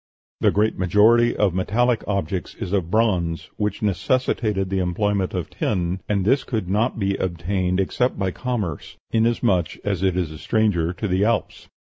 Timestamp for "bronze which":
2.89-3.83